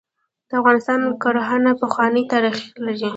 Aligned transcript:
د 0.49 0.51
افغانستان 0.59 0.99
کرهڼه 1.23 1.71
پخوانی 1.81 2.23
تاریخ 2.33 2.55
لري. 2.85 3.09